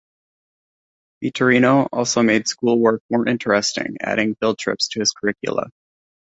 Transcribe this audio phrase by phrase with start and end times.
[1.23, 5.69] Vittorino also made school work more interesting, adding field trips to his curricula.